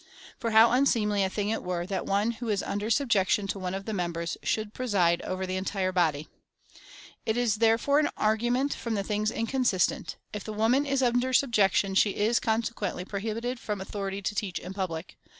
For 0.39 0.49
how 0.49 0.71
unseemly 0.71 1.21
a 1.23 1.29
thing 1.29 1.49
it 1.49 1.61
were, 1.61 1.85
that 1.85 2.07
one 2.07 2.31
who 2.31 2.49
is 2.49 2.63
under 2.63 2.89
subjection 2.89 3.45
to 3.45 3.59
one 3.59 3.75
of 3.75 3.85
the 3.85 3.93
members, 3.93 4.35
should 4.41 4.73
preside^ 4.73 5.21
over 5.21 5.45
the 5.45 5.57
entire 5.57 5.91
body! 5.91 6.27
It 7.23 7.37
is 7.37 7.57
therefore 7.57 7.99
an 7.99 8.09
argument 8.17 8.73
from 8.73 8.95
things 9.03 9.29
inconsistent— 9.29 10.17
If 10.33 10.43
the 10.43 10.53
woman 10.53 10.87
is 10.87 11.03
under 11.03 11.33
subjection, 11.33 11.93
she 11.93 12.15
is, 12.15 12.39
consequently, 12.39 13.05
prohibited 13.05 13.59
from 13.59 13.79
authority 13.79 14.23
to 14.23 14.33
teach 14.33 14.57
in 14.57 14.73
public. 14.73 15.17